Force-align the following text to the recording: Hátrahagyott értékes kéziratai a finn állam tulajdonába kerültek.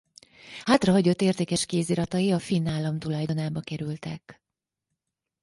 Hátrahagyott 0.63 1.21
értékes 1.21 1.65
kéziratai 1.65 2.31
a 2.31 2.39
finn 2.39 2.67
állam 2.67 2.99
tulajdonába 2.99 3.59
kerültek. 3.59 4.41